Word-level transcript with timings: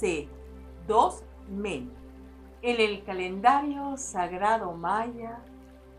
dice 0.00 0.28
dos 0.86 1.22
men 1.48 1.90
en 2.62 2.80
el 2.80 3.04
calendario 3.04 3.96
sagrado 3.96 4.72
maya 4.72 5.38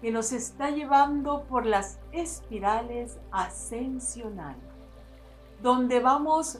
que 0.02 0.12
nos 0.12 0.31
está 0.31 0.71
llevando 0.71 1.43
por 1.43 1.66
las 1.66 1.99
espirales 2.12 3.20
ascensionales, 3.31 4.63
donde 5.62 5.99
vamos 5.99 6.59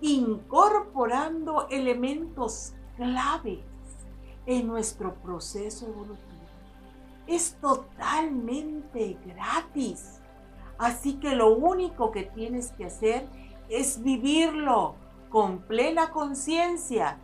incorporando 0.00 1.68
elementos 1.70 2.72
claves 2.96 3.60
en 4.46 4.66
nuestro 4.66 5.14
proceso 5.14 5.86
evolutivo. 5.86 6.18
Es 7.28 7.56
totalmente 7.60 9.16
gratis. 9.24 10.20
Así 10.76 11.20
que 11.20 11.36
lo 11.36 11.54
único 11.54 12.10
que 12.10 12.24
tienes 12.24 12.72
que 12.72 12.86
hacer 12.86 13.28
es 13.68 14.02
vivirlo 14.02 14.96
con 15.32 15.60
plena 15.60 16.10
conciencia 16.10 17.16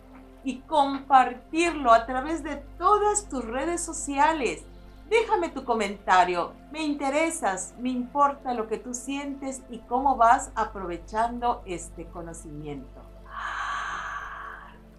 y 0.43 0.61
compartirlo 0.61 1.93
a 1.93 2.07
través 2.07 2.43
de 2.43 2.57
todas 2.79 3.29
tus 3.29 3.45
redes 3.45 3.83
sociales. 3.83 4.65
Déjame 5.11 5.51
tu 5.51 5.63
comentario. 5.65 6.55
Me 6.73 6.83
interesas, 6.83 7.75
me 7.79 7.91
importa 7.91 8.55
lo 8.55 8.67
que 8.67 8.79
tú 8.79 8.95
sientes 8.95 9.61
y 9.69 9.81
cómo 9.81 10.17
vas 10.17 10.51
aprovechando 10.55 11.63
este 11.67 12.07
conocimiento. 12.07 13.03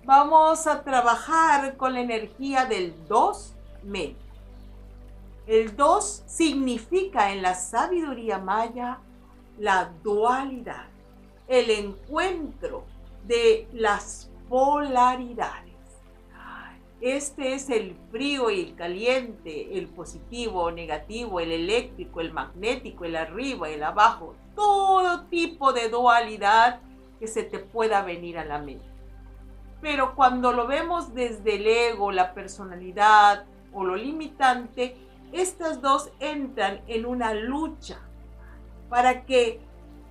Vamos 0.06 0.68
a 0.68 0.84
trabajar 0.84 1.78
con 1.78 1.94
la 1.94 2.02
energía 2.02 2.66
del 2.66 2.94
2 3.08 3.56
me. 3.84 4.16
El 5.48 5.76
2 5.76 6.24
significa 6.28 7.32
en 7.32 7.42
la 7.42 7.56
sabiduría 7.56 8.38
maya 8.38 9.00
la 9.58 9.92
dualidad, 10.04 10.86
el 11.48 11.72
encuentro 11.72 12.86
de 13.30 13.68
las 13.74 14.32
polaridades. 14.50 15.70
Este 17.00 17.54
es 17.54 17.70
el 17.70 17.96
frío 18.12 18.50
y 18.50 18.60
el 18.60 18.76
caliente, 18.76 19.78
el 19.78 19.88
positivo 19.88 20.64
o 20.64 20.72
negativo, 20.72 21.40
el 21.40 21.52
eléctrico, 21.52 22.20
el 22.20 22.34
magnético, 22.34 23.06
el 23.06 23.16
arriba, 23.16 23.70
el 23.70 23.84
abajo, 23.84 24.36
todo 24.56 25.26
tipo 25.28 25.72
de 25.72 25.90
dualidad 25.90 26.82
que 27.20 27.28
se 27.28 27.44
te 27.44 27.60
pueda 27.60 28.02
venir 28.02 28.38
a 28.38 28.44
la 28.44 28.58
mente. 28.58 28.86
Pero 29.80 30.16
cuando 30.16 30.52
lo 30.52 30.68
vemos 30.68 31.14
desde 31.14 31.56
el 31.56 31.68
ego, 31.68 32.12
la 32.12 32.34
personalidad 32.34 33.46
o 33.72 33.86
lo 33.86 33.96
limitante, 33.96 34.98
estas 35.32 35.82
dos 35.82 36.12
entran 36.20 36.82
en 36.88 37.06
una 37.06 37.34
lucha 37.36 38.00
para 38.90 39.24
que 39.26 39.62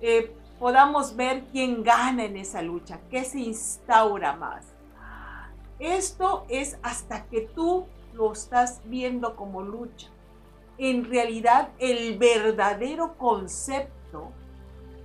eh, 0.01 0.33
podamos 0.59 1.15
ver 1.15 1.45
quién 1.51 1.83
gana 1.83 2.25
en 2.25 2.37
esa 2.37 2.61
lucha, 2.61 2.99
qué 3.09 3.23
se 3.23 3.39
instaura 3.39 4.33
más. 4.33 4.65
Esto 5.79 6.45
es 6.49 6.77
hasta 6.83 7.25
que 7.27 7.41
tú 7.41 7.85
lo 8.13 8.33
estás 8.33 8.81
viendo 8.85 9.35
como 9.35 9.61
lucha. 9.61 10.09
En 10.77 11.05
realidad, 11.05 11.69
el 11.79 12.17
verdadero 12.17 13.17
concepto 13.17 14.31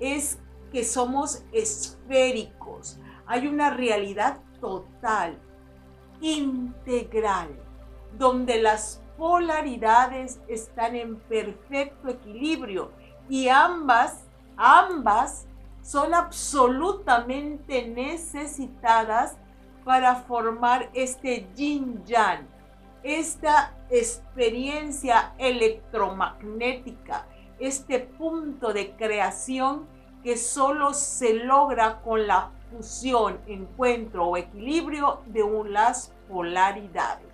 es 0.01 0.39
que 0.73 0.85
somos 0.85 1.45
esféricos. 1.53 2.99
Hay 3.27 3.47
una 3.47 3.71
realidad 3.71 4.41
total, 4.61 5.39
integral, 6.21 7.49
donde 8.19 8.61
las 8.61 9.01
polaridades 9.17 10.41
están 10.49 10.97
en 10.97 11.17
perfecto 11.17 12.09
equilibrio 12.09 12.91
y 13.29 13.49
ambas, 13.49 14.25
ambas 14.57 15.47
son 15.83 16.15
absolutamente 16.15 17.87
necesitadas 17.89 19.37
para 19.85 20.17
formar 20.17 20.89
este 20.95 21.47
yin 21.55 22.03
yang, 22.07 22.49
esta 23.03 23.75
experiencia 23.91 25.35
electromagnética, 25.37 27.27
este 27.59 28.01
punto 28.01 28.73
de 28.73 28.93
creación 28.97 29.87
que 30.23 30.39
solo 30.39 30.95
se 30.95 31.35
logra 31.35 32.01
con 32.01 32.27
la 32.27 32.51
fusión, 32.71 33.39
encuentro 33.47 34.27
o 34.29 34.37
equilibrio 34.39 35.21
de 35.27 35.45
las 35.69 36.15
polaridades. 36.31 37.29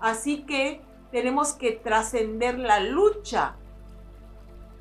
Así 0.00 0.42
que 0.42 0.80
tenemos 1.12 1.52
que 1.52 1.72
trascender 1.72 2.58
la 2.58 2.80
lucha 2.80 3.54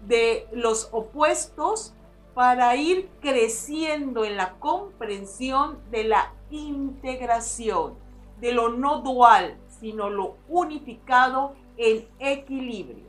de 0.07 0.47
los 0.51 0.89
opuestos 0.91 1.93
para 2.33 2.75
ir 2.75 3.09
creciendo 3.21 4.23
en 4.23 4.37
la 4.37 4.53
comprensión 4.59 5.79
de 5.91 6.05
la 6.05 6.33
integración, 6.49 7.95
de 8.39 8.53
lo 8.53 8.69
no 8.69 9.01
dual, 9.01 9.57
sino 9.79 10.09
lo 10.09 10.37
unificado 10.47 11.53
en 11.77 12.07
equilibrio. 12.19 13.05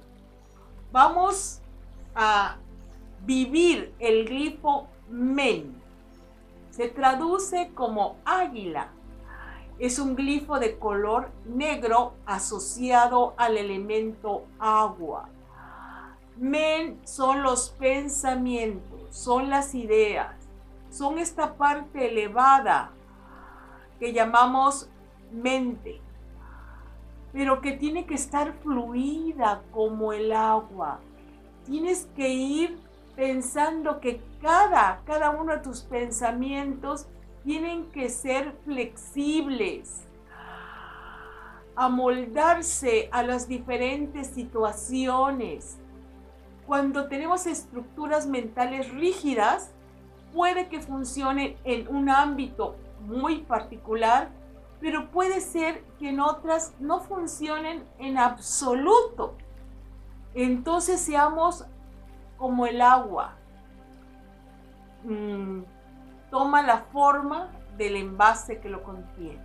Vamos 0.93 1.61
a 2.15 2.57
vivir 3.25 3.95
el 3.99 4.25
glifo 4.25 4.89
men 5.09 5.81
se 6.71 6.89
traduce 6.89 7.73
como 7.75 8.17
águila. 8.25 8.89
Es 9.79 9.99
un 9.99 10.15
glifo 10.15 10.59
de 10.59 10.79
color 10.79 11.31
negro 11.45 12.15
asociado 12.27 13.35
al 13.37 13.59
elemento 13.59 14.45
agua. 14.59 15.29
Men 16.41 16.99
son 17.05 17.43
los 17.43 17.69
pensamientos, 17.69 19.15
son 19.15 19.51
las 19.51 19.75
ideas, 19.75 20.35
son 20.89 21.19
esta 21.19 21.55
parte 21.59 22.09
elevada 22.09 22.93
que 23.99 24.15
llamamos 24.15 24.89
mente, 25.31 26.01
pero 27.31 27.61
que 27.61 27.73
tiene 27.73 28.07
que 28.07 28.15
estar 28.15 28.55
fluida 28.55 29.63
como 29.71 30.15
el 30.15 30.33
agua. 30.33 31.01
Tienes 31.67 32.09
que 32.17 32.31
ir 32.31 32.79
pensando 33.15 34.01
que 34.01 34.23
cada, 34.41 35.03
cada 35.05 35.29
uno 35.29 35.53
de 35.53 35.59
tus 35.59 35.83
pensamientos 35.83 37.07
tienen 37.45 37.91
que 37.91 38.09
ser 38.09 38.57
flexibles, 38.65 40.07
amoldarse 41.77 43.11
a 43.13 43.23
las 43.23 43.47
diferentes 43.47 44.29
situaciones. 44.29 45.77
Cuando 46.71 47.09
tenemos 47.09 47.49
estructuras 47.49 48.29
mentales 48.29 48.93
rígidas, 48.93 49.73
puede 50.33 50.69
que 50.69 50.81
funcionen 50.81 51.57
en 51.65 51.89
un 51.89 52.09
ámbito 52.09 52.77
muy 53.01 53.39
particular, 53.39 54.29
pero 54.79 55.11
puede 55.11 55.41
ser 55.41 55.83
que 55.99 56.11
en 56.11 56.21
otras 56.21 56.73
no 56.79 57.01
funcionen 57.01 57.83
en 57.99 58.19
absoluto. 58.19 59.35
Entonces 60.33 61.01
seamos 61.01 61.67
como 62.39 62.67
el 62.67 62.81
agua. 62.83 63.35
Mm, 65.03 65.63
toma 66.31 66.63
la 66.63 66.83
forma 66.93 67.51
del 67.77 67.97
envase 67.97 68.61
que 68.61 68.69
lo 68.69 68.85
contiene. 68.85 69.43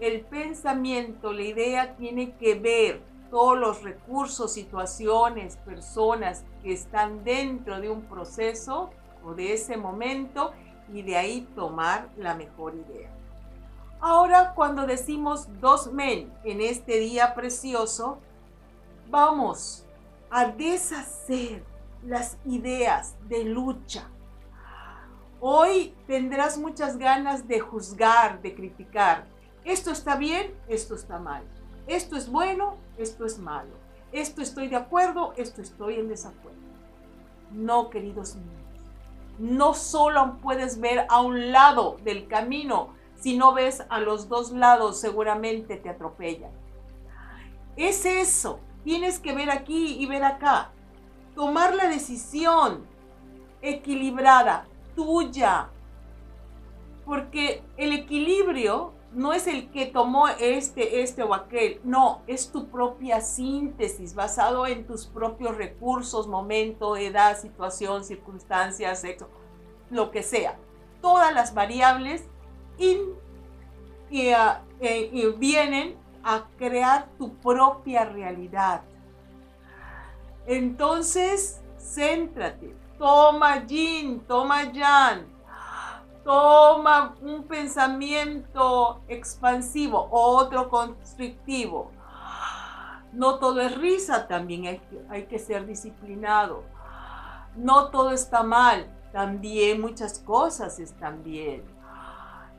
El 0.00 0.20
pensamiento, 0.20 1.32
la 1.32 1.44
idea 1.44 1.96
tiene 1.96 2.36
que 2.36 2.56
ver 2.56 3.15
todos 3.30 3.58
los 3.58 3.82
recursos, 3.82 4.52
situaciones, 4.52 5.56
personas 5.58 6.44
que 6.62 6.72
están 6.72 7.24
dentro 7.24 7.80
de 7.80 7.90
un 7.90 8.02
proceso 8.02 8.90
o 9.24 9.34
de 9.34 9.52
ese 9.52 9.76
momento 9.76 10.52
y 10.92 11.02
de 11.02 11.16
ahí 11.16 11.48
tomar 11.54 12.08
la 12.16 12.34
mejor 12.34 12.74
idea. 12.74 13.10
Ahora 14.00 14.52
cuando 14.54 14.86
decimos 14.86 15.48
dos 15.60 15.92
men 15.92 16.32
en 16.44 16.60
este 16.60 16.98
día 16.98 17.34
precioso, 17.34 18.18
vamos 19.08 19.84
a 20.30 20.46
deshacer 20.46 21.64
las 22.04 22.36
ideas 22.44 23.16
de 23.28 23.44
lucha. 23.44 24.08
Hoy 25.40 25.94
tendrás 26.06 26.58
muchas 26.58 26.98
ganas 26.98 27.46
de 27.46 27.60
juzgar, 27.60 28.40
de 28.42 28.54
criticar. 28.54 29.26
Esto 29.64 29.90
está 29.90 30.16
bien, 30.16 30.54
esto 30.68 30.94
está 30.94 31.18
mal. 31.18 31.44
Esto 31.86 32.16
es 32.16 32.30
bueno, 32.30 32.76
esto 32.98 33.24
es 33.26 33.38
malo. 33.38 33.74
Esto 34.12 34.42
estoy 34.42 34.68
de 34.68 34.76
acuerdo, 34.76 35.34
esto 35.36 35.62
estoy 35.62 35.96
en 35.96 36.08
desacuerdo. 36.08 36.58
No, 37.50 37.90
queridos 37.90 38.36
míos. 38.36 38.50
No 39.38 39.74
solo 39.74 40.38
puedes 40.42 40.80
ver 40.80 41.06
a 41.08 41.20
un 41.20 41.52
lado 41.52 41.96
del 42.02 42.26
camino, 42.26 42.94
si 43.14 43.36
no 43.36 43.52
ves 43.52 43.84
a 43.88 44.00
los 44.00 44.28
dos 44.28 44.52
lados 44.52 45.00
seguramente 45.00 45.76
te 45.76 45.90
atropellan. 45.90 46.52
Es 47.76 48.06
eso, 48.06 48.60
Tienes 48.86 49.18
que 49.18 49.32
ver 49.32 49.50
aquí 49.50 49.96
y 49.98 50.06
ver 50.06 50.22
acá. 50.22 50.70
Tomar 51.34 51.74
la 51.74 51.88
decisión 51.88 52.86
equilibrada, 53.60 54.68
tuya. 54.94 55.70
Porque 57.04 57.64
el 57.76 57.92
equilibrio 57.92 58.92
no 59.16 59.32
es 59.32 59.46
el 59.46 59.70
que 59.70 59.86
tomó 59.86 60.28
este, 60.28 61.00
este 61.00 61.22
o 61.22 61.32
aquel. 61.32 61.80
No, 61.84 62.20
es 62.26 62.52
tu 62.52 62.68
propia 62.68 63.22
síntesis 63.22 64.14
basado 64.14 64.66
en 64.66 64.86
tus 64.86 65.06
propios 65.06 65.56
recursos, 65.56 66.28
momento, 66.28 66.98
edad, 66.98 67.40
situación, 67.40 68.04
circunstancias, 68.04 69.00
sexo, 69.00 69.28
lo 69.90 70.10
que 70.10 70.22
sea. 70.22 70.58
todas 71.00 71.32
las 71.32 71.54
variables 71.54 72.24
y, 72.78 72.98
ah, 74.32 74.62
eh, 74.80 75.08
y 75.12 75.26
vienen 75.38 75.96
a 76.22 76.48
crear 76.58 77.08
tu 77.16 77.34
propia 77.36 78.04
realidad. 78.04 78.82
Entonces, 80.46 81.60
céntrate, 81.78 82.74
toma 82.98 83.64
yin, 83.66 84.20
toma 84.26 84.72
yang, 84.72 85.26
toma 86.26 87.14
un 87.22 87.44
pensamiento 87.44 89.00
expansivo, 89.06 90.08
otro 90.10 90.68
constrictivo. 90.68 91.92
No 93.12 93.38
todo 93.38 93.60
es 93.60 93.78
risa, 93.78 94.26
también 94.26 94.66
hay 94.66 94.80
que, 94.80 95.00
hay 95.08 95.26
que 95.26 95.38
ser 95.38 95.66
disciplinado. 95.66 96.64
No 97.54 97.90
todo 97.90 98.10
está 98.10 98.42
mal, 98.42 98.92
también 99.12 99.80
muchas 99.80 100.18
cosas 100.18 100.80
están 100.80 101.22
bien. 101.22 101.62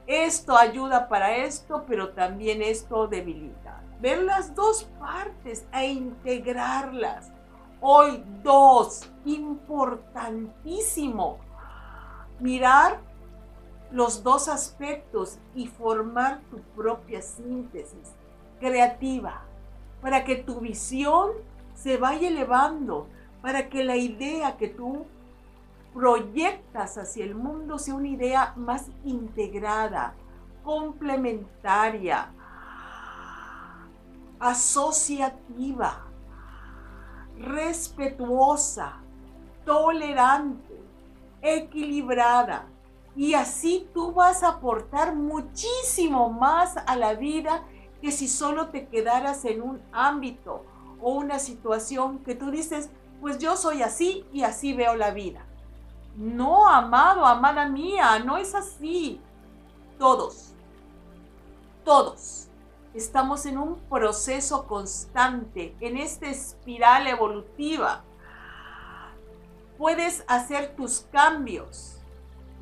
Esto 0.08 0.56
ayuda 0.56 1.10
para 1.10 1.36
esto, 1.36 1.84
pero 1.86 2.14
también 2.14 2.62
esto 2.62 3.08
debilita. 3.08 3.82
Ver 4.00 4.24
las 4.24 4.56
dos 4.56 4.86
partes 4.98 5.68
e 5.74 5.88
integrarlas. 5.88 7.34
Hoy 7.82 8.24
dos, 8.42 9.12
importantísimo. 9.26 11.40
Mirar 12.40 13.02
los 13.92 14.24
dos 14.24 14.48
aspectos 14.48 15.40
y 15.56 15.68
formar 15.68 16.42
tu 16.52 16.60
propia 16.76 17.22
síntesis 17.22 18.14
creativa 18.60 19.44
para 20.02 20.24
que 20.24 20.36
tu 20.36 20.60
visión 20.60 21.32
se 21.76 21.98
vaya 21.98 22.28
elevando, 22.28 23.08
para 23.42 23.70
que 23.70 23.84
la 23.84 23.96
idea 23.96 24.58
que 24.58 24.68
tú 24.68 25.06
proyectas 25.94 26.98
hacia 26.98 27.24
el 27.24 27.36
mundo 27.36 27.80
sea 27.80 27.96
una 27.96 28.08
idea 28.08 28.54
más 28.56 28.88
integrada, 29.04 30.14
complementaria, 30.64 32.30
asociativa, 34.40 36.06
respetuosa, 37.40 38.98
tolerante, 39.66 40.80
equilibrada. 41.42 42.68
Y 43.18 43.34
así 43.34 43.90
tú 43.96 44.14
vas 44.14 44.44
a 44.44 44.50
aportar 44.50 45.16
muchísimo 45.16 46.30
más 46.30 46.78
a 46.86 46.96
la 46.96 47.16
vida 47.16 47.64
que 48.00 48.12
si 48.12 48.28
solo 48.28 48.68
te 48.68 48.88
quedaras 48.88 49.44
en 49.46 49.64
un 49.64 49.82
ámbito 49.92 50.64
o 51.02 51.14
una 51.14 51.40
situación 51.40 52.20
que 52.20 52.36
tú 52.36 52.52
dices, 52.52 52.92
pues 53.20 53.40
yo 53.40 53.58
soy 53.58 53.82
así 53.82 54.24
y 54.32 54.44
así 54.44 54.74
veo 54.74 54.96
la 54.96 55.10
vida. 55.10 55.44
No, 56.16 56.68
amado, 56.68 57.26
amada 57.26 57.68
mía, 57.68 58.20
no 58.20 58.38
es 58.38 58.54
así. 58.54 59.20
Todos, 59.98 60.54
todos 61.84 62.48
estamos 62.94 63.48
en 63.48 63.58
un 63.58 63.80
proceso 63.90 64.68
constante, 64.68 65.76
en 65.80 65.98
esta 65.98 66.28
espiral 66.28 67.08
evolutiva. 67.08 68.04
Puedes 69.80 70.24
hacer 70.28 70.76
tus 70.76 71.02
cambios 71.12 71.97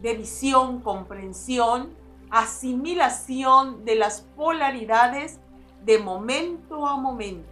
de 0.02 0.16
visión, 0.16 0.82
comprensión, 0.82 1.96
asimilación 2.30 3.86
de 3.86 3.96
las 3.96 4.22
polaridades 4.36 5.40
de 5.84 6.00
momento 6.00 6.86
a 6.86 6.98
momento. 6.98 7.50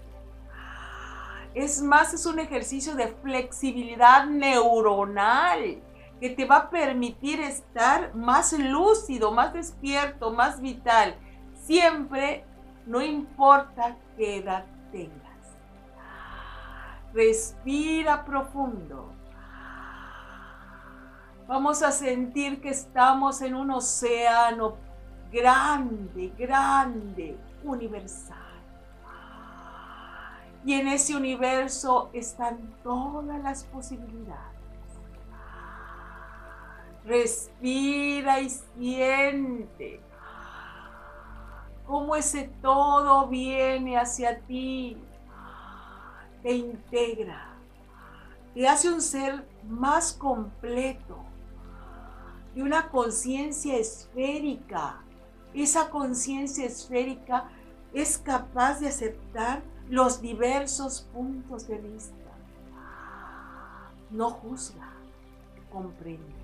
Es 1.54 1.82
más, 1.82 2.14
es 2.14 2.26
un 2.26 2.40
ejercicio 2.40 2.96
de 2.96 3.08
flexibilidad 3.08 4.26
neuronal 4.26 5.82
que 6.20 6.30
te 6.30 6.46
va 6.46 6.56
a 6.56 6.70
permitir 6.70 7.40
estar 7.42 8.16
más 8.16 8.54
lúcido, 8.54 9.32
más 9.32 9.54
despierto, 9.54 10.32
más 10.32 10.62
vital. 10.62 11.16
Siempre, 11.54 12.44
no 12.86 13.02
importa 13.02 13.98
qué 14.18 14.38
edad 14.38 14.66
tengas. 14.92 15.22
Respira 17.14 18.26
profundo. 18.26 19.14
Vamos 21.48 21.84
a 21.84 21.92
sentir 21.92 22.62
que 22.62 22.70
estamos 22.70 23.42
en 23.42 23.56
un 23.56 23.72
océano 23.72 24.76
grande, 25.32 26.32
grande, 26.38 27.38
universal. 27.64 28.38
Y 30.66 30.74
en 30.74 30.88
ese 30.88 31.16
universo 31.16 32.10
están 32.14 32.74
todas 32.84 33.42
las 33.44 33.66
posibilidades. 33.66 34.54
Respira 37.06 38.40
y 38.40 38.50
siente 38.50 40.00
cómo 41.86 42.16
ese 42.16 42.50
todo 42.62 43.28
viene 43.28 43.98
hacia 43.98 44.40
ti, 44.40 44.98
te 46.42 46.54
integra, 46.54 47.50
te 48.54 48.68
hace 48.68 48.92
un 48.92 49.02
ser 49.02 49.46
más 49.68 50.14
completo, 50.14 51.18
de 52.56 52.64
una 52.64 52.90
conciencia 52.90 53.78
esférica. 53.78 55.02
Esa 55.54 55.90
conciencia 55.90 56.66
esférica 56.66 57.50
es 57.94 58.18
capaz 58.18 58.80
de 58.80 58.88
aceptar 58.88 59.64
los 59.90 60.22
diversos 60.22 61.08
puntos 61.14 61.68
de 61.68 61.78
vista. 61.78 62.14
No 64.10 64.30
juzga, 64.30 64.94
comprende 65.72 66.44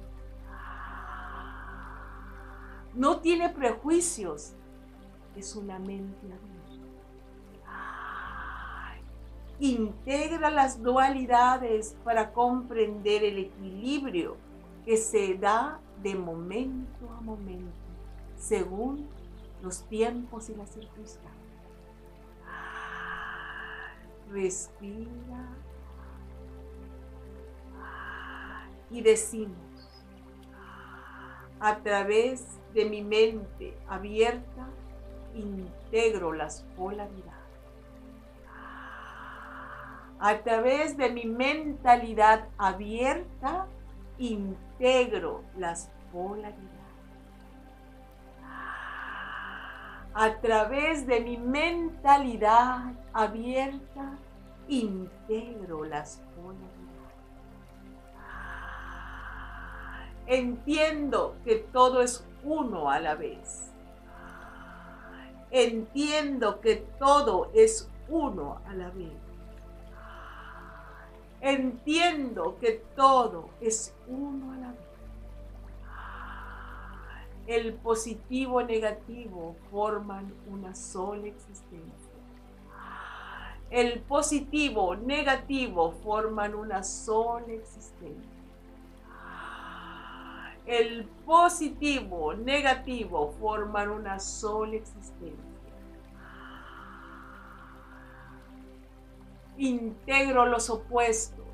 no 2.94 3.19
tiene 3.19 3.50
prejuicios, 3.50 4.53
es 5.35 5.55
una 5.55 5.79
mente 5.79 6.25
abierta. 6.25 6.50
Integra 9.60 10.50
las 10.50 10.81
dualidades 10.81 11.95
para 12.03 12.31
comprender 12.34 13.24
el 13.24 13.38
equilibrio 13.38 14.38
que 14.89 14.98
se 14.98 15.36
da 15.36 15.79
de 16.01 16.15
momento 16.15 17.12
a 17.15 17.22
momento, 17.22 17.77
según 18.36 19.08
los 19.62 19.84
tiempos 19.84 20.50
y 20.50 20.55
las 20.55 20.72
circunstancias. 20.72 21.31
Respira 24.31 25.46
y 28.89 29.01
decimos 29.01 30.01
a 31.60 31.77
través 31.84 32.58
de 32.74 32.86
mi 32.86 33.03
mente 33.03 33.77
abierta, 33.88 34.69
integro 35.36 36.34
las 36.34 36.63
polaridades. 36.75 37.36
A 40.19 40.39
través 40.43 40.98
de 40.98 41.12
mi 41.12 41.25
mentalidad 41.25 42.50
abierta, 42.58 43.67
integro 44.17 44.68
las 45.57 45.91
polaridades. 46.12 46.69
A 50.13 50.36
través 50.41 51.05
de 51.05 51.19
mi 51.19 51.38
mentalidad 51.38 52.93
abierta, 53.13 54.17
integro 54.67 55.83
las 55.83 56.21
polaridades. 56.36 56.69
Entiendo 60.27 61.36
que 61.43 61.55
todo 61.55 62.01
es 62.01 62.25
uno 62.43 62.89
a 62.89 63.00
la 63.00 63.15
vez. 63.15 63.71
Entiendo 65.51 66.62
que 66.62 66.75
todo 67.00 67.50
es 67.53 67.89
uno 68.07 68.62
a 68.67 68.74
la 68.74 68.89
vez. 68.91 69.18
Entiendo 71.41 72.58
que 72.60 72.84
todo 72.96 73.50
es 73.62 73.93
uno 74.08 74.53
a 74.53 74.58
la 74.58 74.67
vez. 74.72 74.79
El 77.48 77.74
positivo 77.74 78.62
y 78.62 78.65
negativo 78.65 79.55
forman 79.72 80.34
una 80.48 80.75
sola 80.75 81.27
existencia. 81.27 82.13
El 83.72 84.01
positivo, 84.01 84.96
negativo 84.96 85.91
forman 86.03 86.53
una 86.55 86.84
sola 86.84 87.53
existencia 87.53 88.39
el 90.69 91.05
positivo, 91.25 92.36
negativo 92.36 93.34
forman 93.39 93.89
una 93.89 94.19
sola 94.19 94.75
existencia. 94.75 95.49
Integro 99.60 100.46
los 100.46 100.70
opuestos 100.70 101.46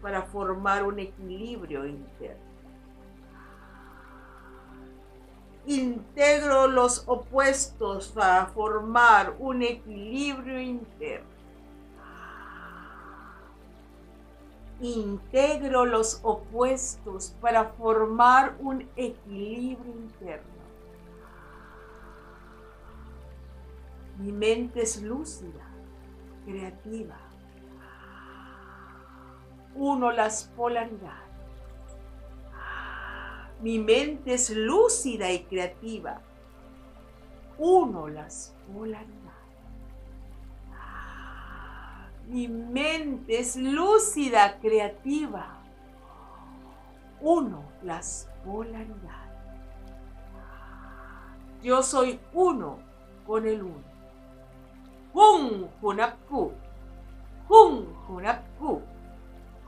para 0.00 0.22
formar 0.22 0.86
un 0.86 0.98
equilibrio 0.98 1.84
interno. 1.86 2.52
Integro 5.66 6.68
los 6.68 7.04
opuestos 7.06 8.08
para 8.08 8.46
formar 8.46 9.34
un 9.38 9.62
equilibrio 9.62 10.60
interno. 10.60 11.32
integro 14.82 15.86
los 15.86 16.18
opuestos 16.24 17.36
para 17.40 17.66
formar 17.66 18.56
un 18.58 18.88
equilibrio 18.96 19.92
interno. 19.92 20.50
Mi 24.18 24.32
mente 24.32 24.82
es 24.82 25.00
lúcida, 25.00 25.64
creativa. 26.44 27.31
Uno 29.74 30.12
las 30.12 30.44
polaridades. 30.56 31.22
Mi 33.60 33.78
mente 33.78 34.34
es 34.34 34.50
lúcida 34.50 35.30
y 35.30 35.44
creativa. 35.44 36.20
Uno 37.58 38.08
las 38.08 38.56
polaridades. 38.72 39.22
Mi 42.32 42.48
mente 42.48 43.40
es 43.40 43.56
lúcida, 43.56 44.58
creativa. 44.60 45.58
Uno, 47.20 47.62
las 47.82 48.28
polaridades. 48.44 49.32
Yo 51.62 51.82
soy 51.82 52.18
uno 52.32 52.78
con 53.26 53.46
el 53.46 53.62
uno. 53.62 53.84
Hun 55.12 55.68
Hunapku. 55.80 56.52
Hun 57.48 57.94
Hunapku. 58.08 58.82